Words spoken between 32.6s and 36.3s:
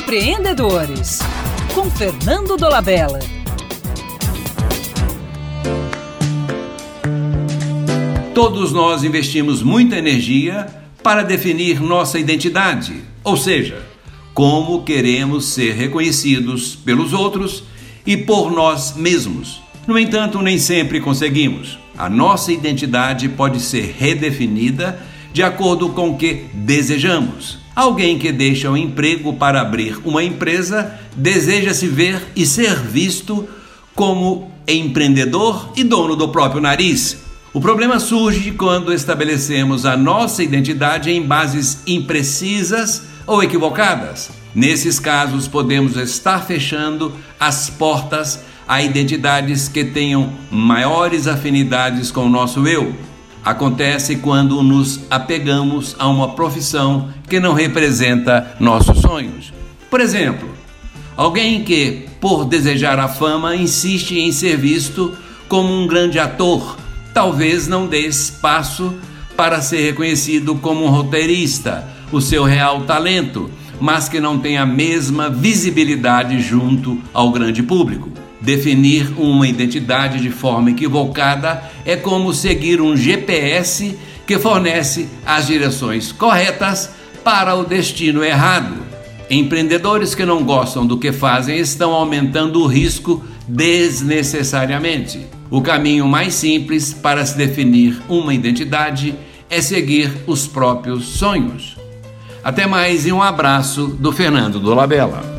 visto como empreendedor e dono do